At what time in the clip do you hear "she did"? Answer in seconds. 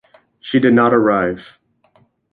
0.39-0.73